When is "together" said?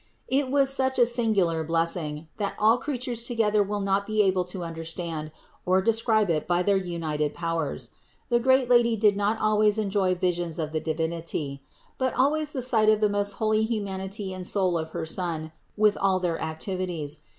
3.25-3.61